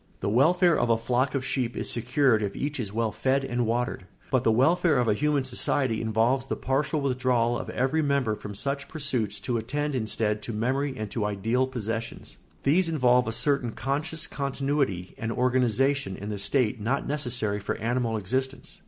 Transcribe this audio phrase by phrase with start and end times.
[0.19, 3.67] The welfare of a flock of sheep is secured if each is well fed and
[3.67, 8.33] watered, but the welfare of a human society involves the partial withdrawal of every member
[8.35, 13.31] from such pursuits to attend instead to memory and to ideal possessions; these involve a
[13.31, 18.79] certain conscious continuity and organisation in the state not necessary for animal existence.